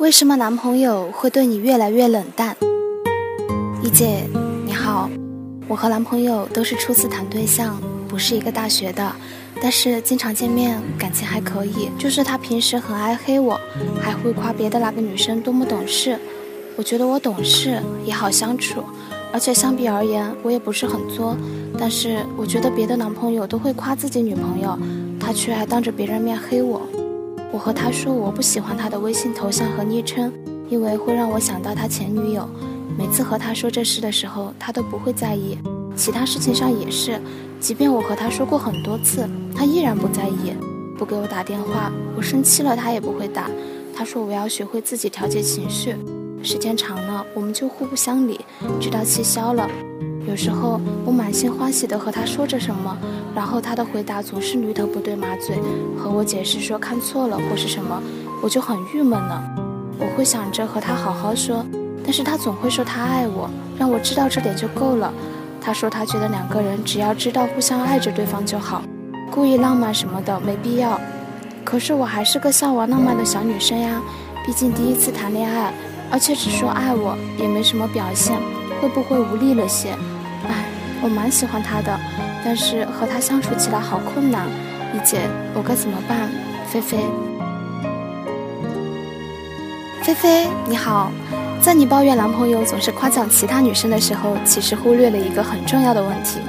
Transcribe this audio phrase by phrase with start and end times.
[0.00, 2.56] 为什么男朋友会对你越来越冷淡？
[3.82, 4.26] 一姐，
[4.64, 5.10] 你好，
[5.68, 7.78] 我和男朋友都是初次谈对象，
[8.08, 9.14] 不是一个大学的，
[9.60, 11.90] 但是经常见面，感情还可以。
[11.98, 13.60] 就是他平时很爱黑我，
[14.00, 16.18] 还会夸别的那个女生多么懂事。
[16.76, 18.82] 我觉得我懂事也好相处，
[19.30, 21.36] 而且相比而言，我也不是很作。
[21.78, 24.78] 但是我觉得别的男朋友都会夸自己女朋友，
[25.20, 26.80] 他却还当着别人面黑我。
[27.52, 30.32] 我和他说我不喜欢他的微信头像和昵称，
[30.68, 32.48] 因为会让我想到他前女友。
[32.96, 35.58] 每次和他说这事的时候，他都不会在意。
[35.96, 37.20] 其他事情上也是，
[37.58, 40.54] 即便我和他说过很多次，他依然不在意，
[40.96, 41.92] 不给我打电话。
[42.16, 43.50] 我生气了，他也不会打。
[43.94, 45.96] 他说我要学会自己调节情绪，
[46.42, 48.40] 时间长了，我们就互不相理，
[48.80, 49.68] 直到气消了。
[50.26, 52.96] 有时候我满心欢喜地和他说着什么，
[53.34, 55.58] 然后他的回答总是驴头不对马嘴，
[55.98, 58.00] 和我解释说看错了或是什么，
[58.42, 59.42] 我就很郁闷了。
[59.98, 61.64] 我会想着和他好好说，
[62.04, 65.12] 但是他总会说他爱我，让我知道这点就够了。
[65.60, 68.82] 他说他觉得两个人只要知道互相爱着对方就好，
[69.30, 71.00] 故意浪漫什么的没必要。
[71.64, 74.00] 可是我还是个向往浪漫的小女生呀，
[74.46, 75.72] 毕竟第一次谈恋爱，
[76.10, 78.38] 而且只说爱我也没什么表现。
[78.80, 79.90] 会不会无力了些？
[80.48, 80.64] 哎，
[81.02, 81.98] 我蛮喜欢他的，
[82.44, 84.46] 但是和他相处起来好困难。
[84.94, 85.20] 一姐，
[85.54, 86.28] 我该怎么办？
[86.66, 86.98] 菲菲，
[90.02, 91.12] 菲菲，你好，
[91.60, 96.40] 在你抱怨男朋友总是夸奖其他女生的时候，其实忽略了一个很重要的问题：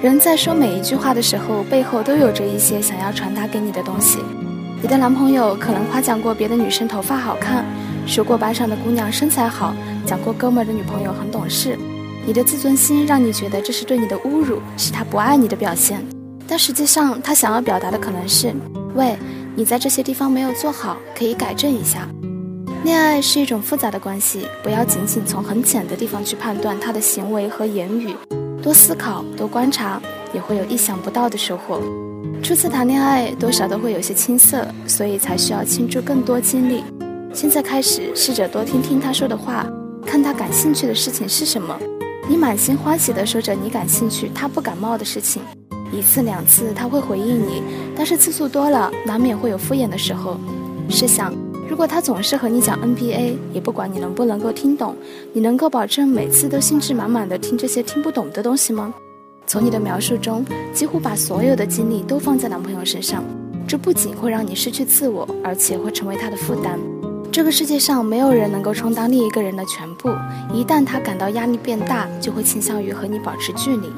[0.00, 4.18] 人在说每一句话的时候，背后都有着一些想要传达给你的东西。
[4.80, 7.64] 你的男朋友可能夸奖过别的女生头发好看，
[8.06, 9.74] 说过班上的姑娘身材好。
[10.10, 11.78] 讲过哥们儿的女朋友很懂事，
[12.26, 16.04] 你的自尊心让你觉得这是对你的侮辱，是他不爱你的表现。
[16.48, 18.52] 但实际上，他想要表达的可能是：
[18.96, 19.16] 喂，
[19.54, 22.08] 你在这些地方没有做好，可以改正一下。
[22.82, 28.12] 恋爱是一种复杂的关系，不要仅仅从很浅的地方去判断他的行为和言语，
[28.60, 30.02] 多思考，多观察，
[30.34, 31.80] 也会有意想不到的收获。
[32.42, 36.82] 初次谈恋爱，多少都会有些青涩，所以才需要倾注更多精力。
[37.32, 39.64] 现在开始，试着多听听他说的话。
[40.10, 41.78] 看他感兴趣的事情是什么，
[42.28, 45.40] 你满心欢喜地说着你感兴趣、他不感冒的事情，
[45.92, 47.62] 一次两次他会回应你，
[47.94, 50.36] 但是次数多了，难免会有敷衍的时候。
[50.88, 51.32] 试想，
[51.68, 54.96] 如果他总是和你讲 NBA，也不管你能不能够听懂，
[55.32, 58.92] 你能够保证每次都兴致满满地听这些听不懂的东西吗？
[59.46, 60.44] 从你的描述中，
[60.74, 63.22] 几乎把所有的精力都放在男朋友身上，
[63.64, 66.80] 这不仅会让你失去自我，而且会成为他的负担。
[67.32, 70.10] 这个世界上没有人能够充当另一个人的全部，
[70.52, 73.88] 一旦他感到压力变大，就会倾向于和你保持距离。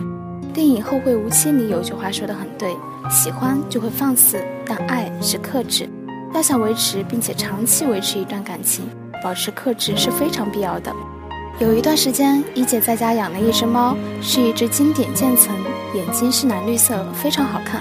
[0.53, 2.77] 电影《后会无期》里有句话说得很对：
[3.11, 5.89] 喜欢就会放肆，但爱是克制。
[6.35, 8.85] 要想维持并且长期维持一段感情，
[9.25, 10.93] 保持克制是非常必要的。
[11.59, 15.57] 有一段时间，一姐在家养了一只猫，是一只经典渐层，
[15.95, 17.81] 眼睛是蓝绿色，非常好看，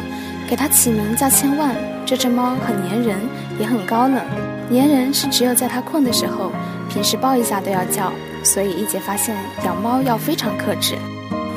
[0.50, 1.76] 给它起名叫千万。
[2.06, 3.20] 这只猫很粘人，
[3.60, 4.24] 也很高冷。
[4.72, 6.50] 粘人是只有在它困的时候，
[6.90, 8.12] 平时抱一下都要叫，
[8.42, 10.96] 所以一姐发现养猫要非常克制。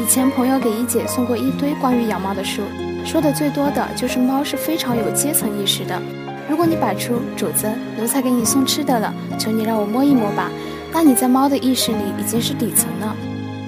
[0.03, 2.63] 以前朋友给一姐送过一堆关于养猫的书，
[3.05, 6.03] 说的最多的就是猫是非常有阶层意识的。
[6.51, 10.51] 如果你摆出主子，奴才给你送吃的了，求你让我摸一摸吧，
[10.93, 13.17] 那你在猫的意识里已经是底层了。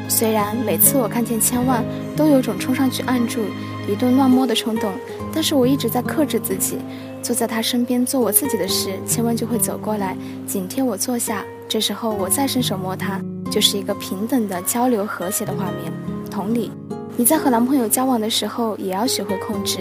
[0.09, 1.85] 虽然每次我看见千万，
[2.17, 3.41] 都有种冲上去按住
[3.89, 4.93] 一顿乱摸的冲动，
[5.33, 6.79] 但是我一直在克制自己。
[7.23, 11.45] 坐在他身边做我自己的事，千万就会走过来紧贴我坐下。
[11.69, 15.93] 这时候我再伸手摸他，就是一个平等的交流和谐的画面。
[16.31, 16.71] 同理，
[17.17, 19.79] 你在和男朋友交往的时候也要学会控制。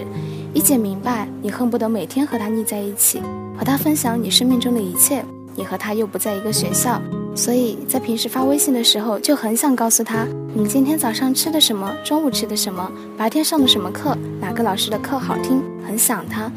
[0.52, 3.20] 一姐明白，你恨不得每天和他腻在一起，
[3.56, 5.24] 和他分享你生命中的一切。
[5.54, 7.00] 你和他又不在一个学校，
[7.36, 16.50] 所以在平时发微信的时候就很想告诉他，你今天早上吃的什么，中午吃的什么，白天上的什么课，哪个老师的课好听，很想他。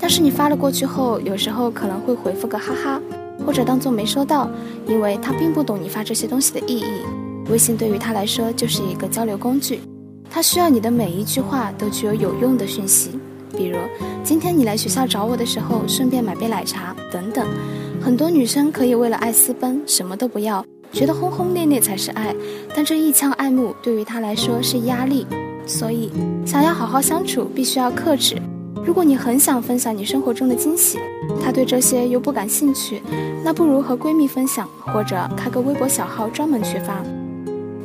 [0.00, 3.00] 但是你发了过去后，有时候可能会回复个哈哈，
[3.46, 4.50] 或者当做没收到，
[4.88, 6.84] 因为他并不懂你发这些东西的意义。
[7.48, 9.80] 微信对于他来说就是一个交流工具，
[10.28, 13.20] 他需要你的每一句话都具有有用的讯息，
[13.56, 13.78] 比如
[14.24, 17.46] 今天你来学校找我的时候，顺便买杯奶茶等等。
[18.04, 20.62] 很多女生可以为了爱私奔，什么都不要，
[20.92, 22.36] 觉得轰轰烈烈才是爱，
[22.76, 25.26] 但这一腔爱慕对于他来说是压力，
[25.66, 26.12] 所以
[26.44, 28.36] 想要好好相处，必须要克制。
[28.84, 30.98] 如果你很想分享你生活中的惊喜，
[31.42, 33.02] 他对这些又不感兴趣，
[33.42, 37.02] 那不如和闺蜜分享，或者开个微博小号专门去发。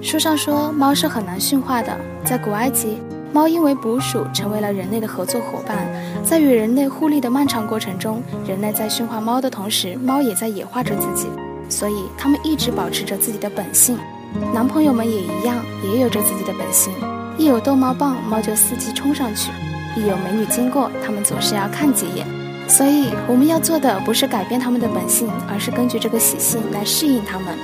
[0.02, 2.98] 书上说猫是很难驯化的，在古埃及，
[3.32, 5.88] 猫因为捕鼠成为了人类的合作伙伴，
[6.24, 11.28] 在与人类互利的漫长过程中，人类在驯化猫的同时，猫也在野化着自己，
[11.70, 13.98] 所以它们一直保持着自己的本性。
[14.54, 16.94] 男朋友们也一样，也有着自己的本性。
[17.38, 19.50] 一有逗猫棒，猫就伺机冲上去；
[19.96, 22.28] 一有美女经过，它们总是要看几眼。
[22.68, 27.58] 所以我们要做的不是改变他们的本性，而是根据这个习性来适应他们。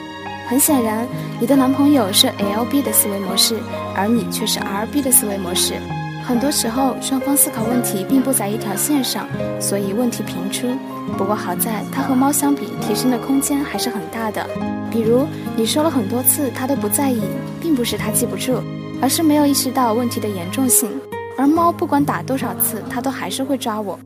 [0.47, 1.07] 很显然，
[1.39, 3.59] 你的男朋友是 L B 的思维模式，
[3.95, 5.73] 而你却是 R B 的思维模式。
[6.27, 9.27] 很多时候，双方思考问题并不在一条线上，
[9.61, 10.67] 所以问题频出。
[11.19, 14.43] 不过好在，它和猫相比，提升的空间还是很大的。
[14.89, 17.21] 比如，你说了很多次，它都不在意，
[17.61, 18.55] 并不是它记不住，
[18.99, 20.89] 而是没有意识到问题的严重性。
[21.37, 23.99] 而猫不管打多少次，它都还是会抓我。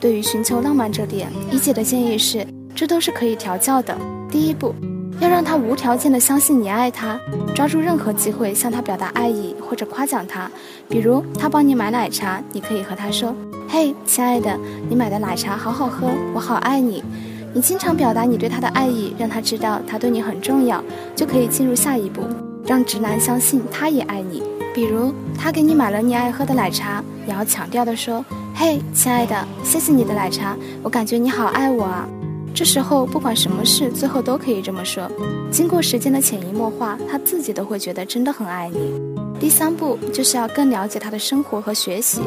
[0.00, 2.44] 对于寻求浪漫这点，一姐的建议是，
[2.74, 3.96] 这都是可以调教的。
[4.28, 4.74] 第一步，
[5.20, 7.20] 要让他无条件的相信你爱他，
[7.54, 10.50] 抓住任何机会向他表达爱意或者夸奖他。
[10.88, 13.34] 比如他帮你买奶茶，你可以和他说
[13.68, 14.58] ：“嘿，亲爱的，
[14.88, 17.04] 你买的奶茶好好喝，我好爱你。”
[17.52, 20.82] 你经常表达你对他的爱意，让他知道他对你很重要，
[21.14, 22.22] 就可以进入下一步，
[22.64, 24.42] 让直男相信他也爱你。
[24.72, 28.24] 比如他给你买了你爱喝的奶茶，你要强调的说。
[28.54, 32.08] 嘿，亲爱的，谢谢你的奶茶，我感觉你好爱我啊。
[32.54, 35.10] 这时候不管什么事，最后都可以这么说。
[35.50, 39.00] 经过时间的潜移默化，他自己都会觉得真的很爱你。
[39.38, 42.20] 第三步就是要更了解他的生活和学习，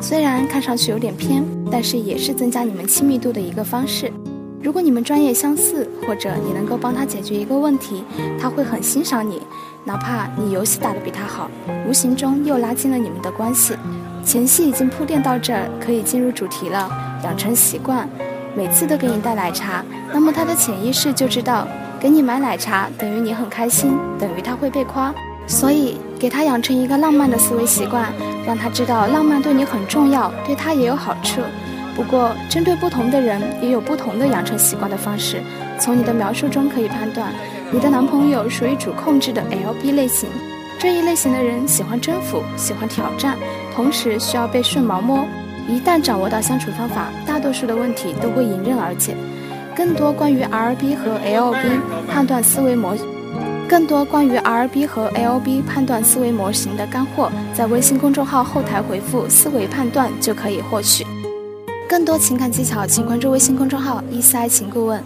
[0.00, 4.12] 虽然看上去有点偏，但是也是增加你们亲密度的一个方式。
[4.62, 8.04] 如果你们专业相似，或者你能够帮他解决一个问题，
[8.38, 9.40] 他会很欣赏你，
[9.84, 11.48] 哪怕你游戏打得比他好，
[11.88, 13.74] 无形中又拉近了你们的关系。
[14.24, 16.90] 前戏已经铺垫到这儿，可以进入主题了。
[17.24, 18.06] 养成习惯，
[18.54, 21.66] 每次都给你带奶茶，那么他的潜意识就知道，
[22.00, 25.14] 给你买奶茶等于你很开心，等于他会被夸。
[25.46, 28.12] 所以，给他养成一个浪漫的思维习惯，
[28.46, 31.40] 让他知道浪漫对你很重要，对他也有好处。
[31.96, 35.42] 不过，针对不同的人，也有不同的养成习惯的方式。
[35.78, 37.32] 从你的描述中可以判断，
[37.70, 40.28] 你的男朋友属于主控制的 LB 类型。
[40.78, 43.36] 这一类型的人喜欢征服，喜欢挑战，
[43.74, 45.24] 同时需要被顺毛摸。
[45.68, 49.14] 一旦掌握到相处方法，大多数的问题都会迎刃而解。
[49.76, 52.96] 更多关于 RB 和 LB 判断思维模，
[53.68, 61.06] 更多关于 RB 和 LB 判断思维模型的干货，在微信公众号后台回复“思维判断”就可以获取。
[61.88, 65.00] 更多情感技巧，请关注微信公众号“一思爱情顾问”。